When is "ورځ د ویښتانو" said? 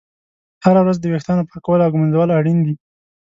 0.83-1.47